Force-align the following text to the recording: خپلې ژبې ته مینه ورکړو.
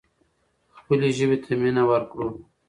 خپلې 0.77 1.09
ژبې 1.17 1.37
ته 1.43 1.51
مینه 1.61 1.83
ورکړو. 1.91 2.29